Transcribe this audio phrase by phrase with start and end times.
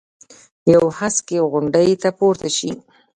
[0.73, 2.71] یوې هسکې غونډۍ ته پورته شي.